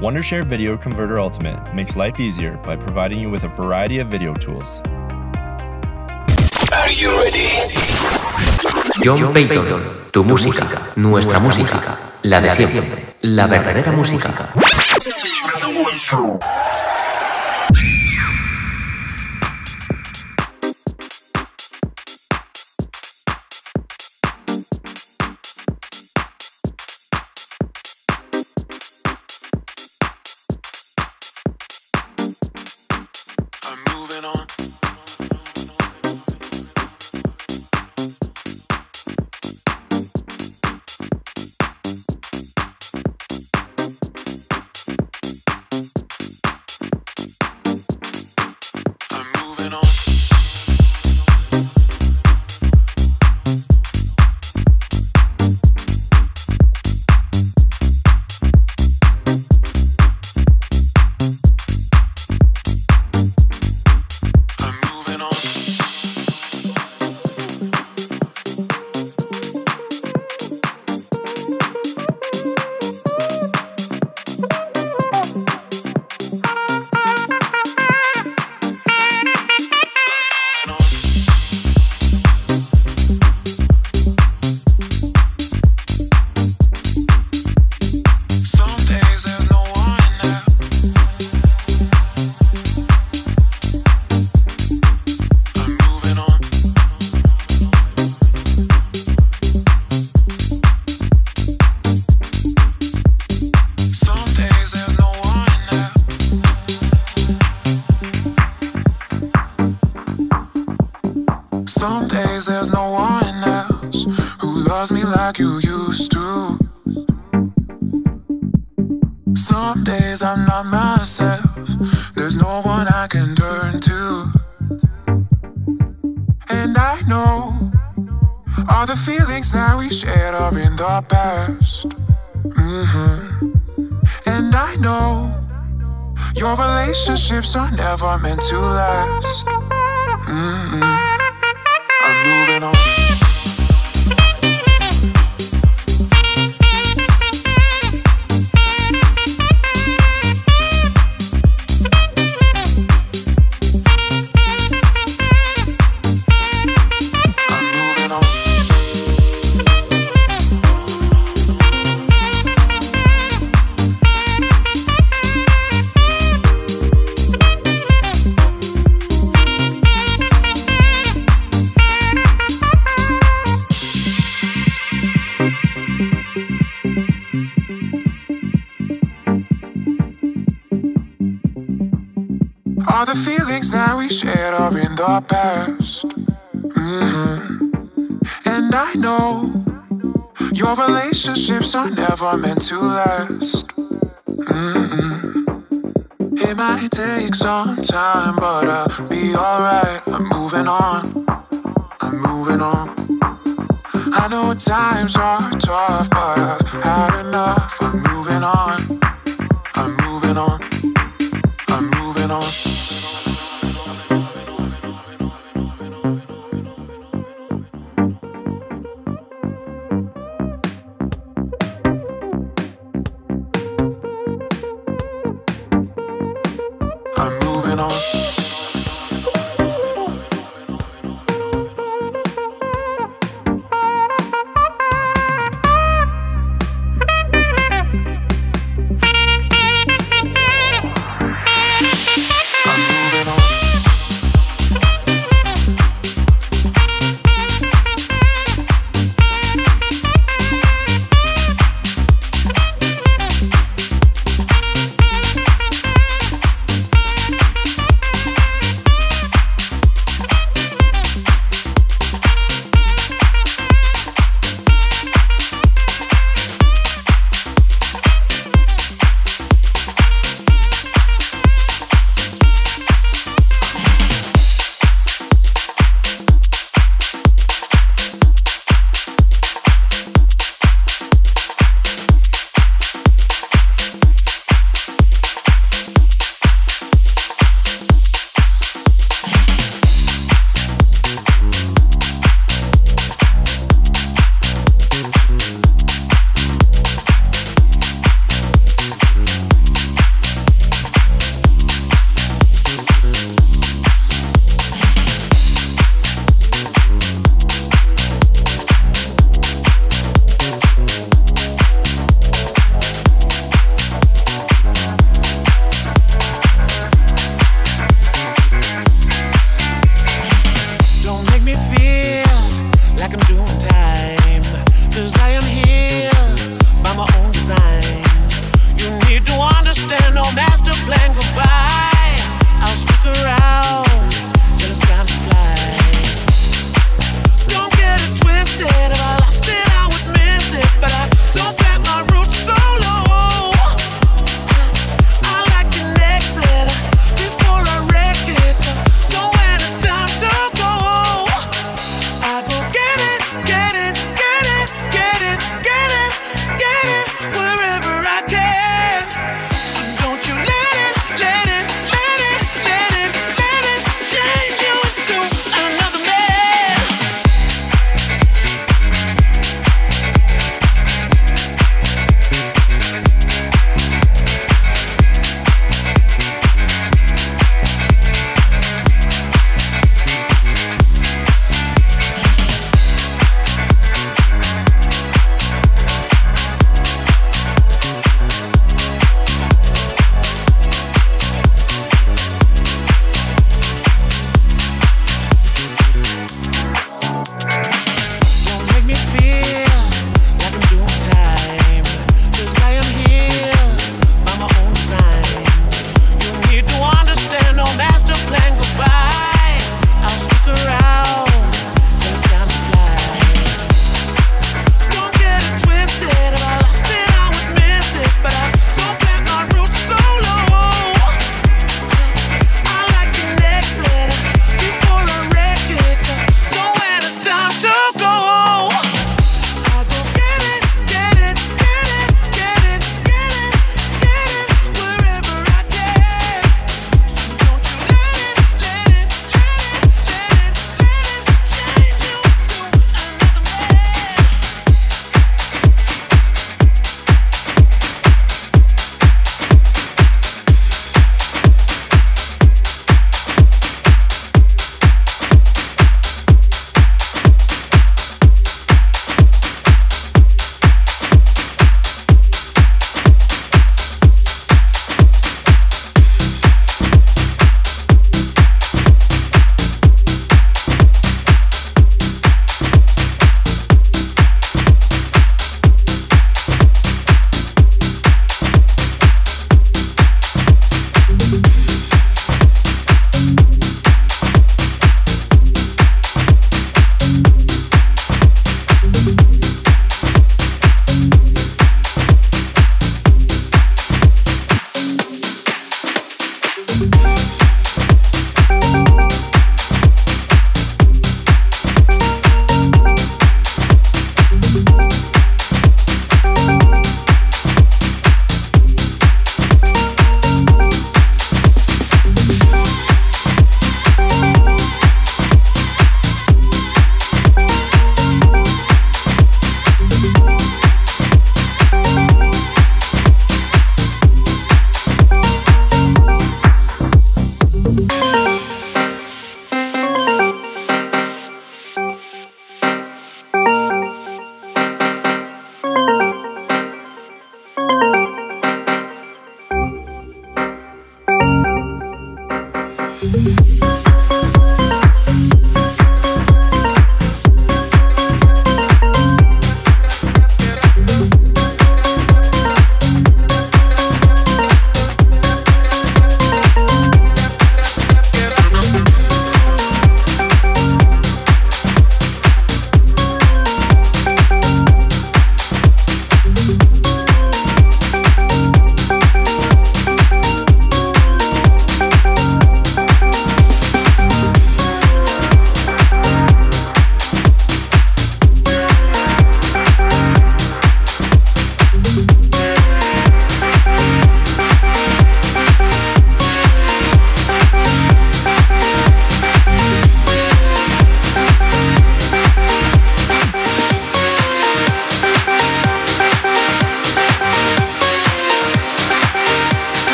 [0.00, 4.32] Wondershare Video Converter Ultimate makes life easier by providing you with a variety of video
[4.32, 4.80] tools.
[6.72, 7.50] Are you ready?
[9.02, 14.54] John Patton, tu música, nuestra música, la de siempre, la verdadera música.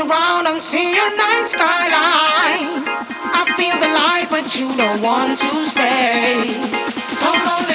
[0.00, 2.84] around and see your night skyline.
[3.32, 6.48] I feel the light, but you don't want to stay.
[6.96, 7.69] So lonely.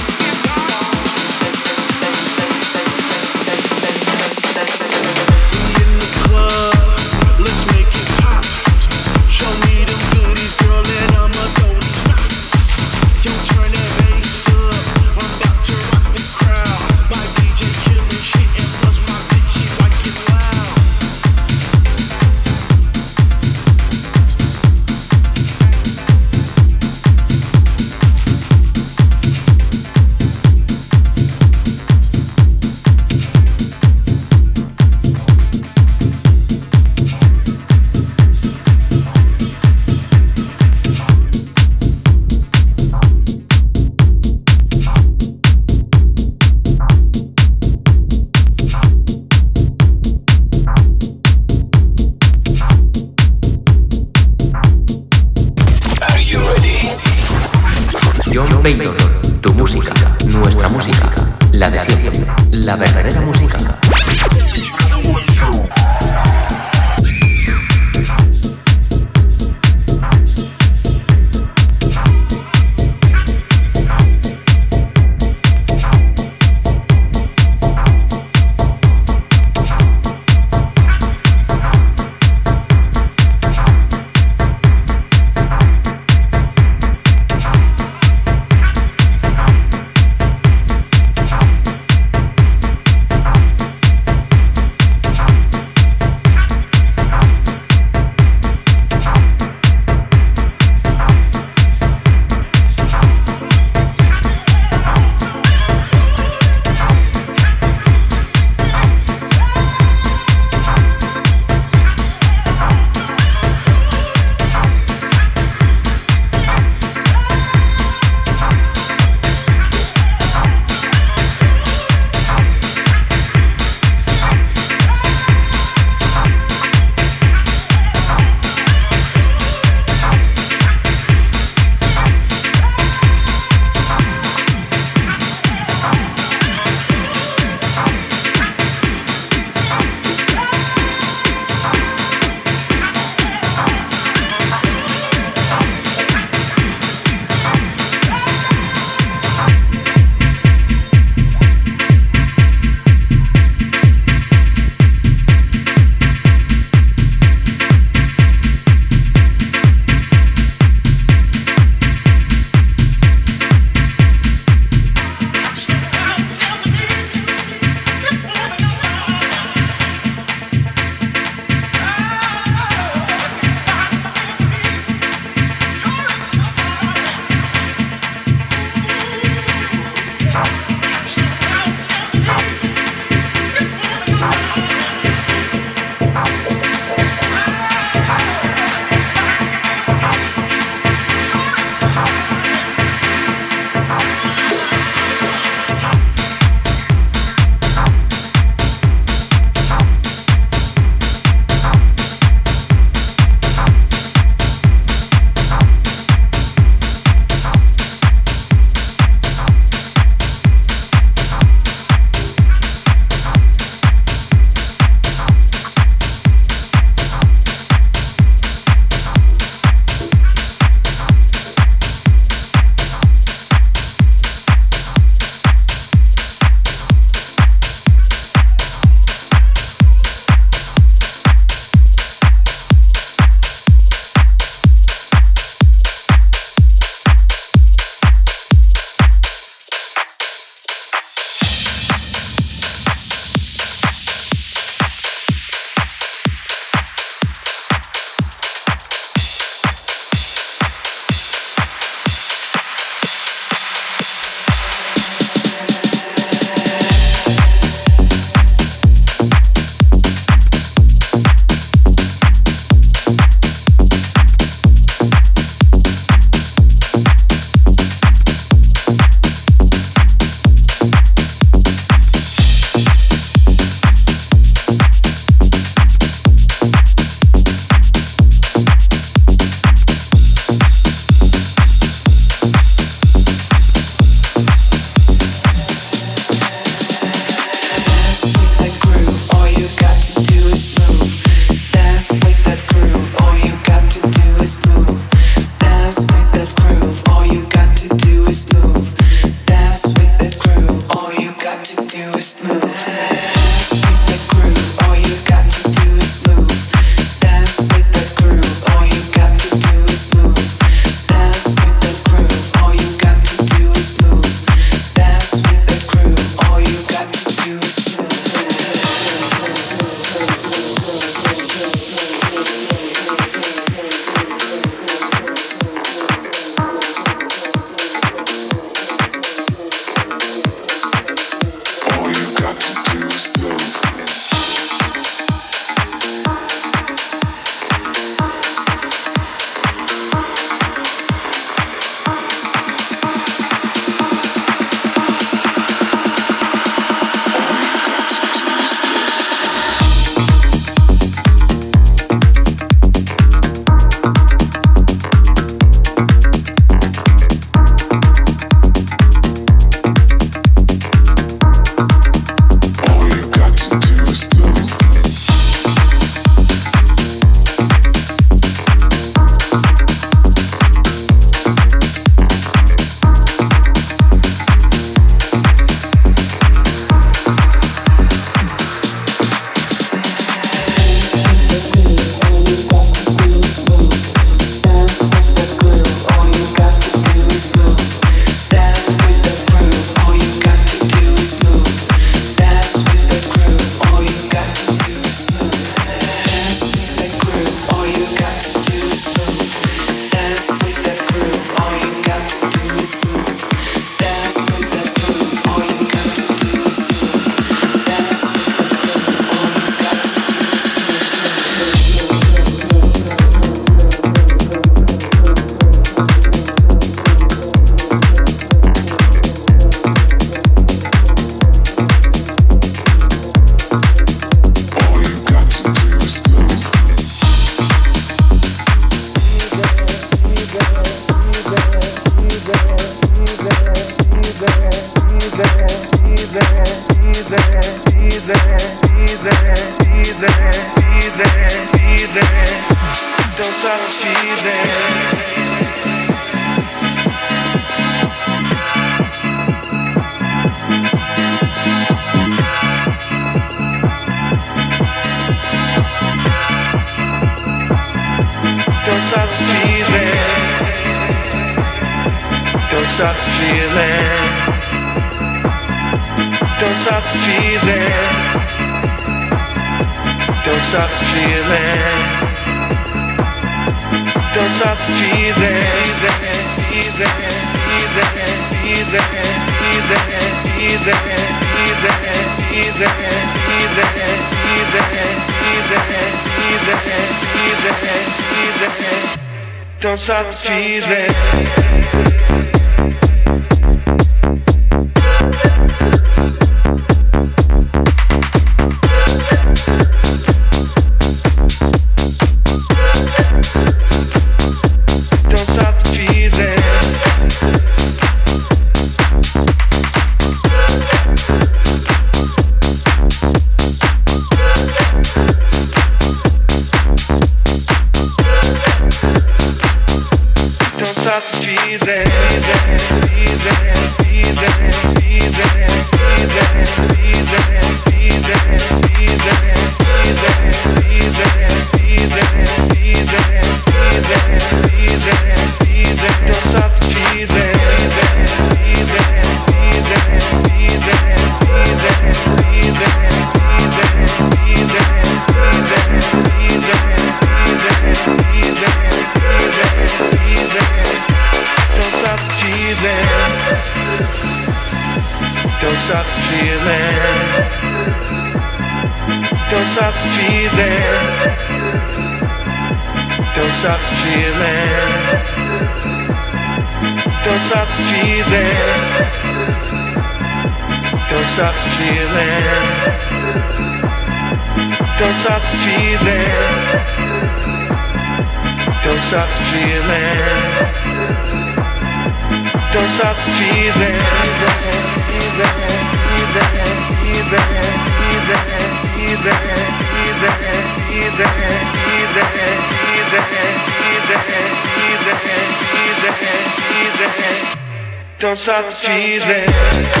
[599.11, 600.00] easy.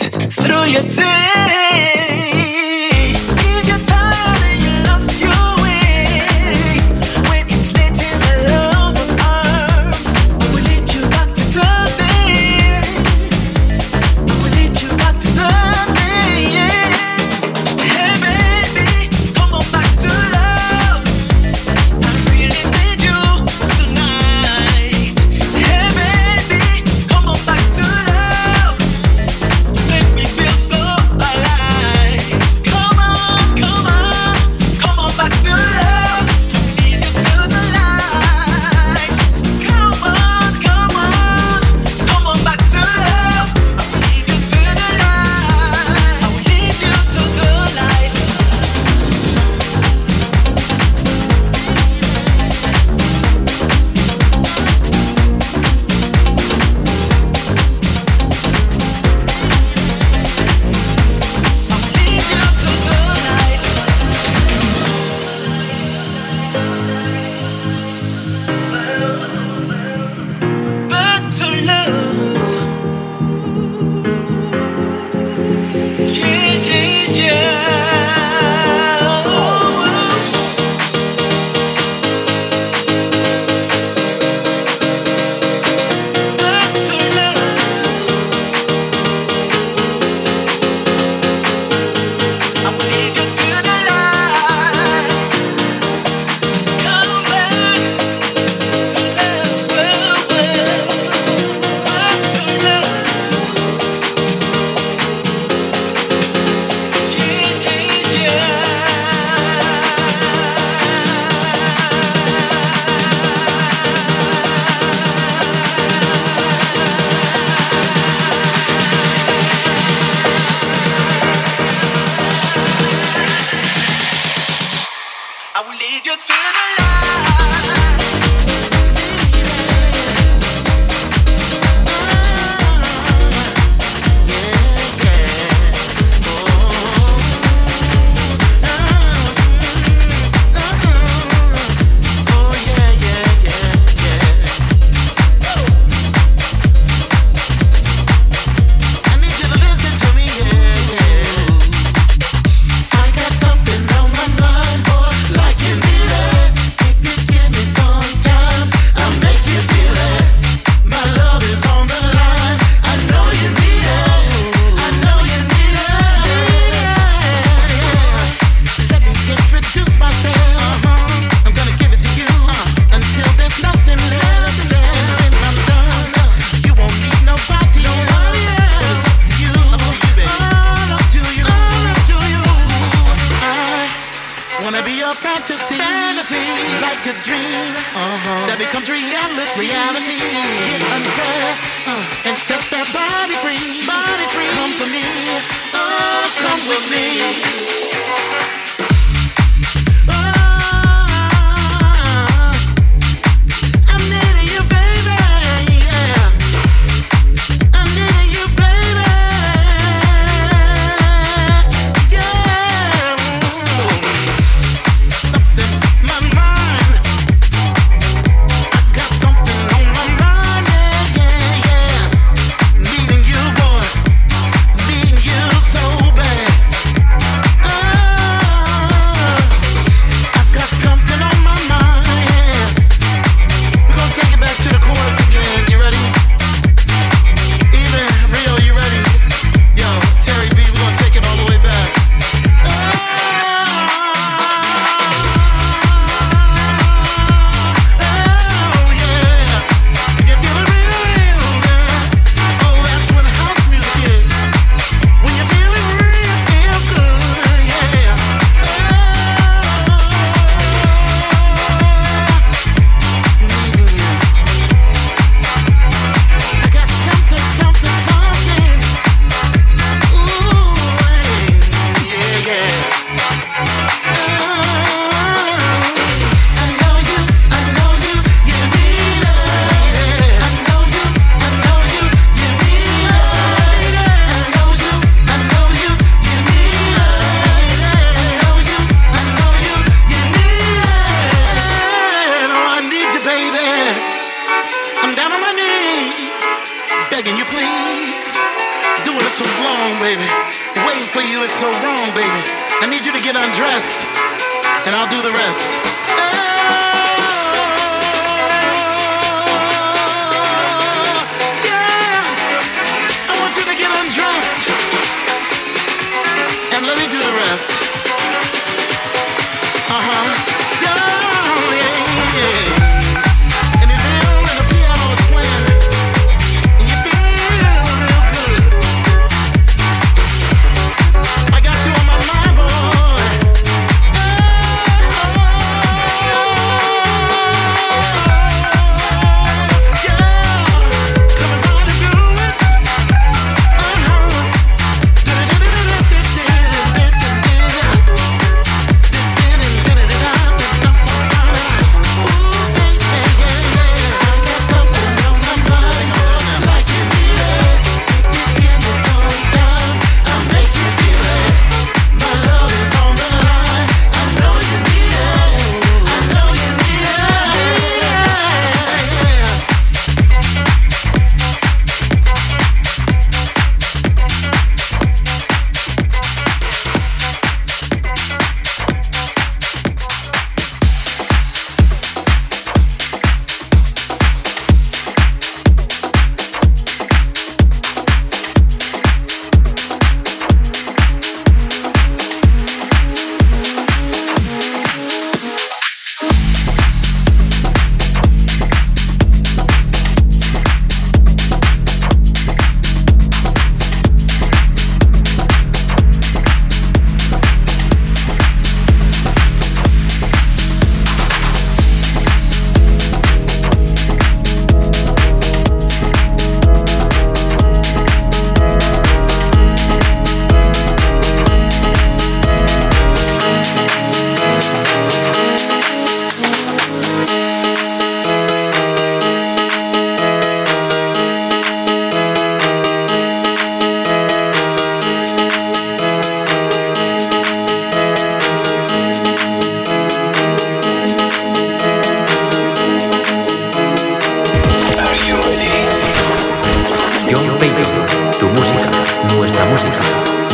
[0.00, 2.11] Through your day.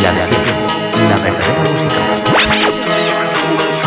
[0.08, 0.52] La de siempre,
[1.10, 3.77] la verdadera música.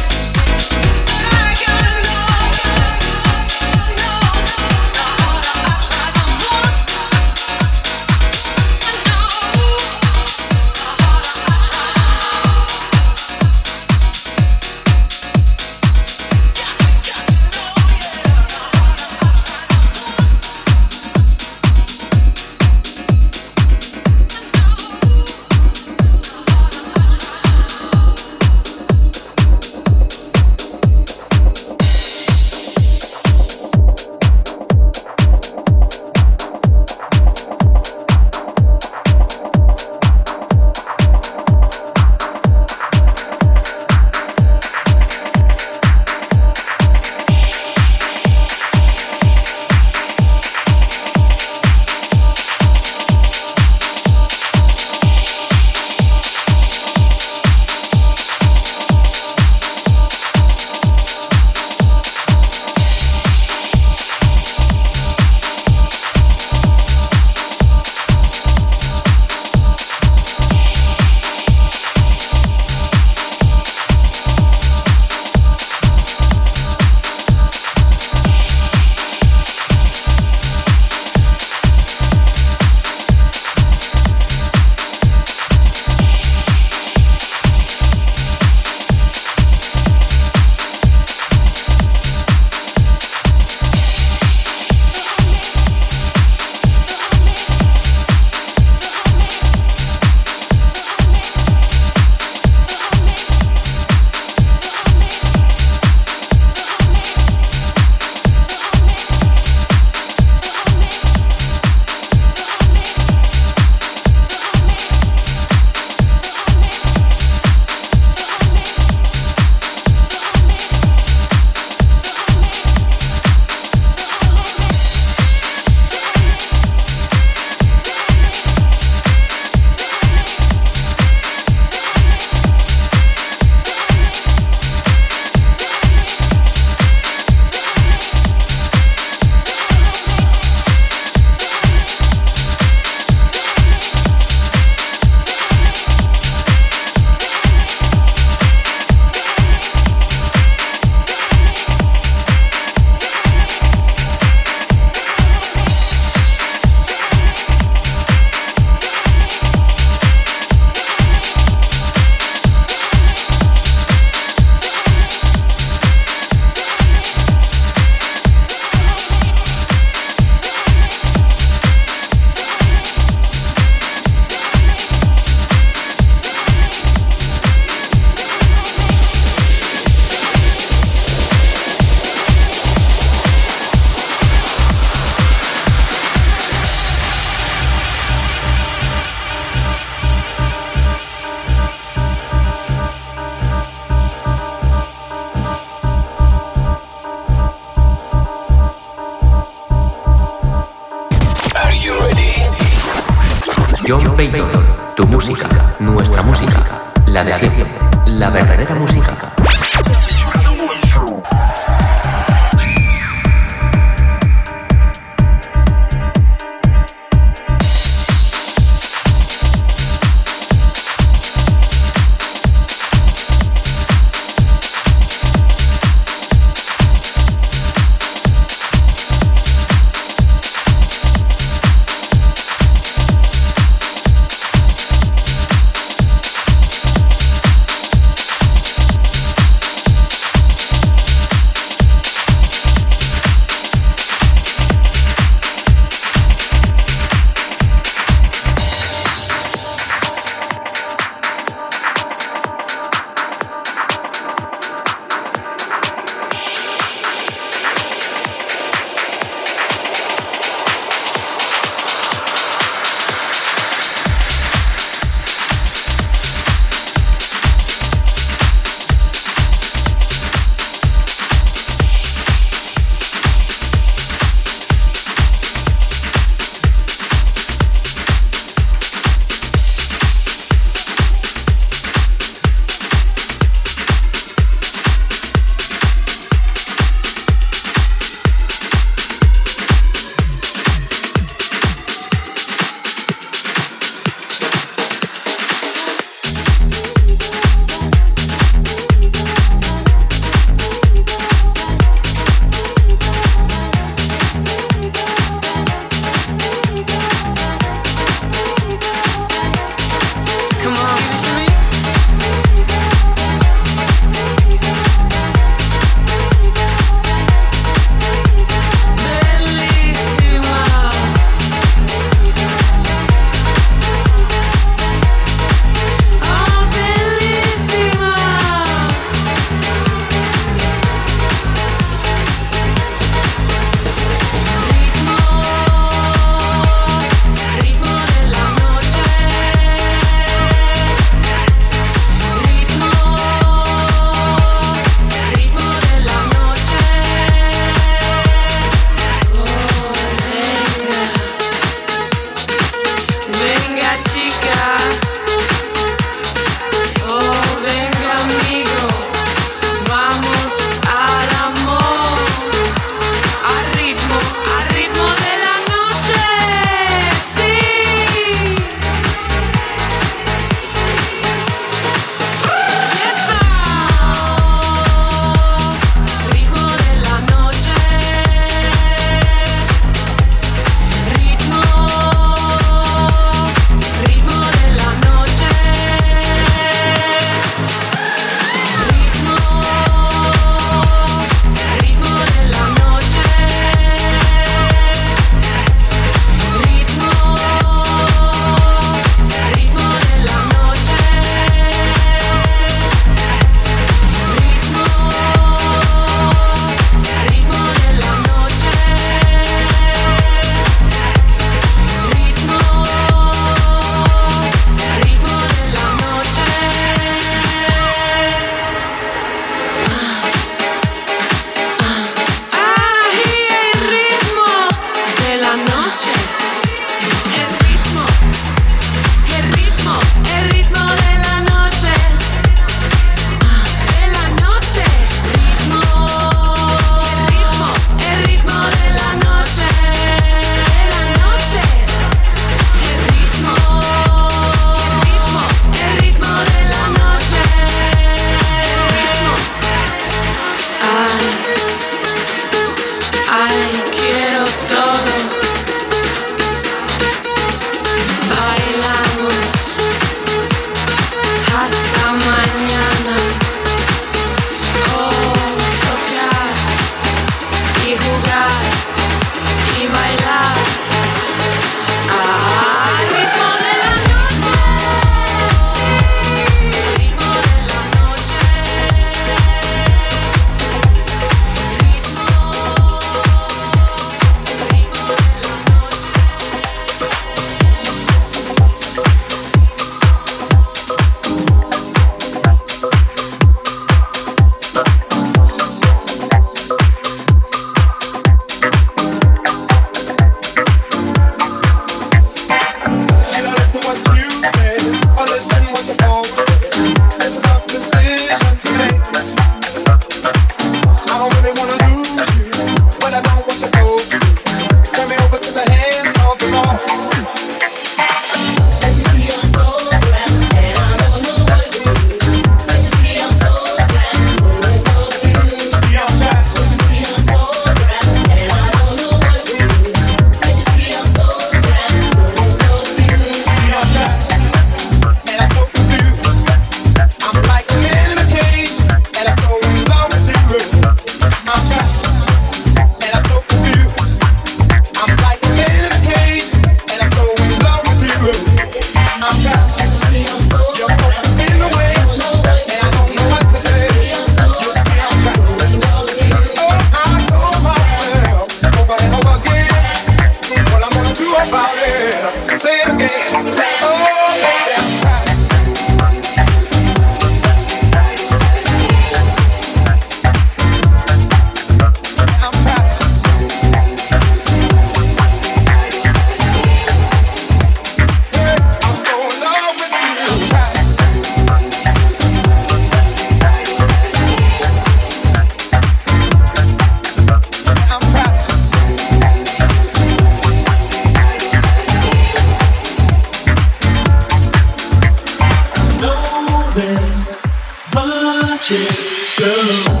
[598.61, 600.00] touches girl.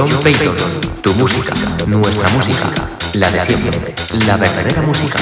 [0.00, 0.56] John Payton,
[1.02, 1.52] tu música,
[1.86, 2.70] nuestra música,
[3.12, 3.94] la de siempre,
[4.26, 5.18] la verdadera música.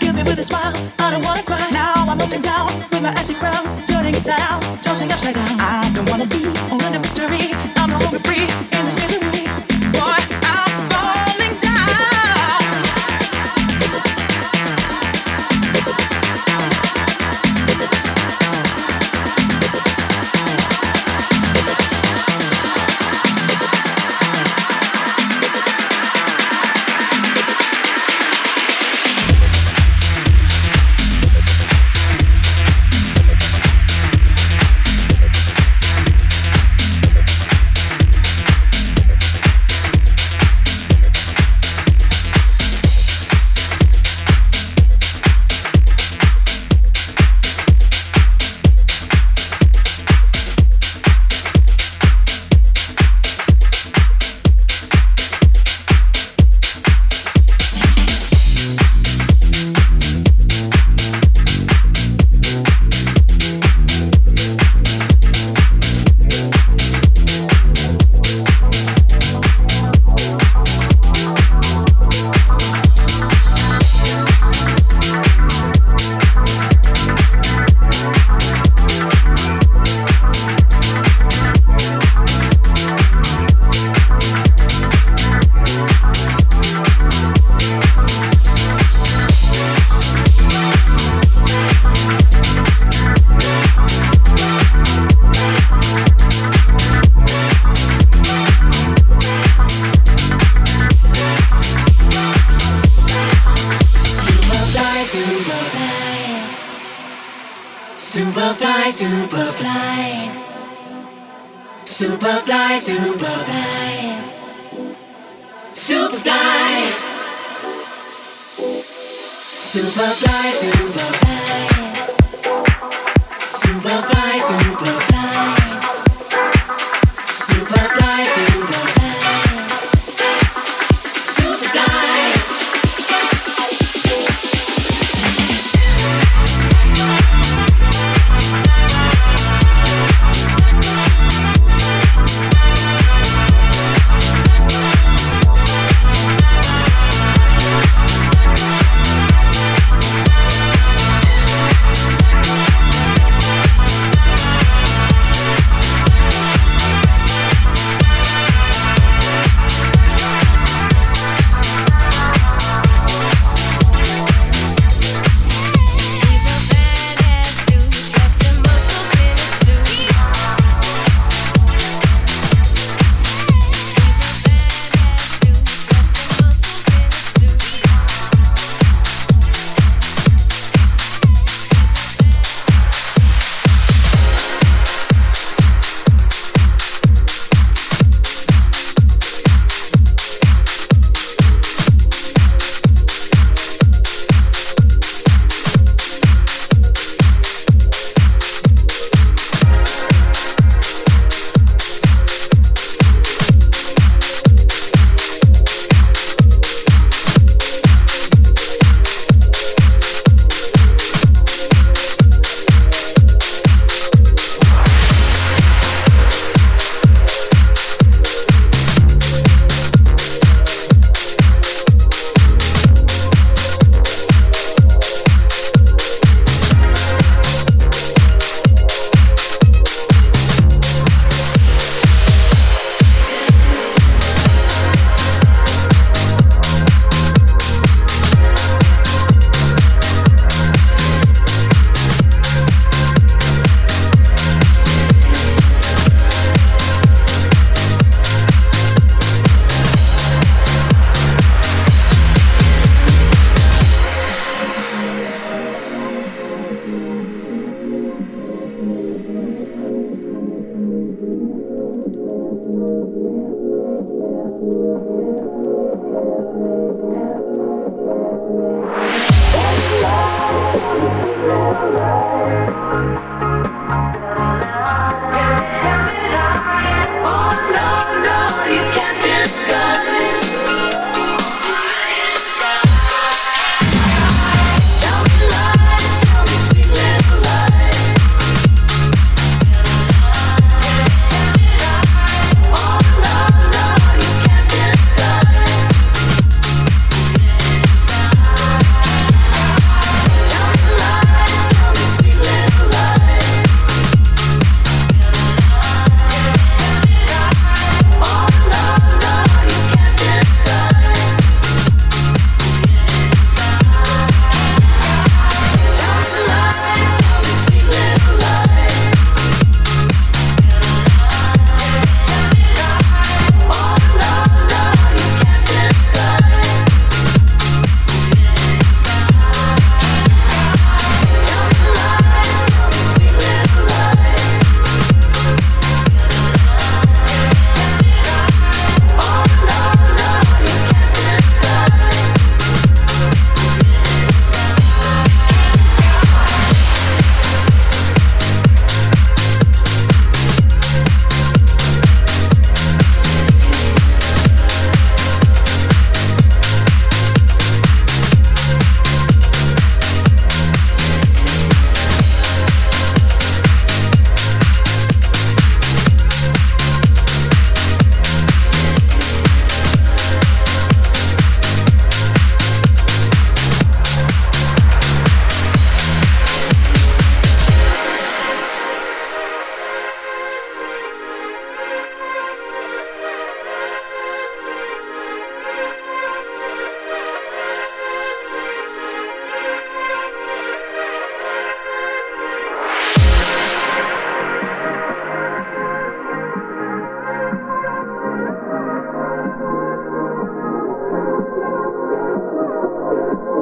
[0.00, 3.14] Give me with a smile, I don't wanna cry Now I'm melting down with my
[3.16, 3.73] icy crown
[4.28, 5.60] out, tossing upside down.
[5.60, 7.52] I don't wanna be all the mystery.
[7.76, 9.03] I'm no longer free in this